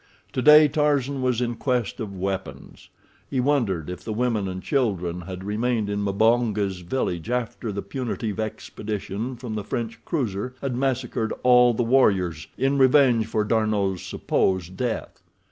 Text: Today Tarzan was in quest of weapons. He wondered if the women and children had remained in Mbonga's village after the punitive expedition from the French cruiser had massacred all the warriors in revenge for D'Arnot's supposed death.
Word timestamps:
Today 0.33 0.67
Tarzan 0.67 1.21
was 1.21 1.41
in 1.41 1.53
quest 1.53 1.99
of 1.99 2.17
weapons. 2.17 2.89
He 3.29 3.39
wondered 3.39 3.87
if 3.87 4.03
the 4.03 4.11
women 4.11 4.47
and 4.47 4.63
children 4.63 5.21
had 5.27 5.43
remained 5.43 5.91
in 5.91 6.01
Mbonga's 6.03 6.79
village 6.79 7.29
after 7.29 7.71
the 7.71 7.83
punitive 7.83 8.39
expedition 8.39 9.35
from 9.35 9.53
the 9.53 9.63
French 9.63 10.03
cruiser 10.03 10.55
had 10.59 10.75
massacred 10.75 11.33
all 11.43 11.75
the 11.75 11.83
warriors 11.83 12.47
in 12.57 12.79
revenge 12.79 13.27
for 13.27 13.43
D'Arnot's 13.43 14.01
supposed 14.01 14.75
death. 14.75 15.21